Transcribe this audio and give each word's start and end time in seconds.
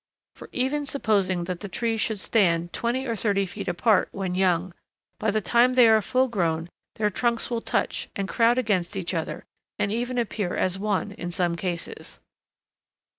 For 0.33 0.49
even 0.51 0.87
supposing 0.87 1.43
that 1.43 1.59
the 1.59 1.69
trees 1.69 2.01
should 2.01 2.19
stand 2.19 2.73
twenty 2.73 3.05
or 3.05 3.15
thirty 3.15 3.45
feet 3.45 3.67
apart 3.67 4.09
while 4.11 4.29
young, 4.35 4.73
by 5.19 5.29
the 5.29 5.41
time 5.41 5.75
they 5.75 5.87
are 5.87 6.01
full 6.01 6.27
grown 6.27 6.69
their 6.95 7.11
trunks 7.11 7.51
will 7.51 7.61
touch 7.61 8.09
and 8.15 8.27
crowd 8.27 8.57
against 8.57 8.95
each 8.97 9.13
other 9.13 9.43
and 9.77 9.91
even 9.91 10.17
appear 10.17 10.55
as 10.55 10.79
one 10.79 11.11
in 11.11 11.29
some 11.29 11.55
cases. 11.55 12.19